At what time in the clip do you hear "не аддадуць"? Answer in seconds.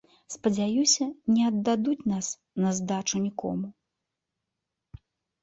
1.35-2.07